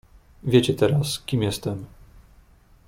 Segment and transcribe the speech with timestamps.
[0.43, 1.85] "Wiecie teraz, kim jestem."